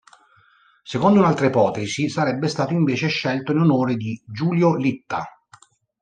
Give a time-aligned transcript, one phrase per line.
[0.81, 5.23] Secondo un'altra ipotesi sarebbe stato invece scelto in onore di Giulio Litta.